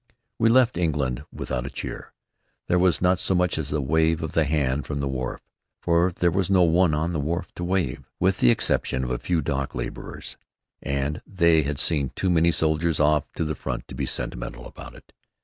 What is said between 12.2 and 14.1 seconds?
many soldiers off to the front to be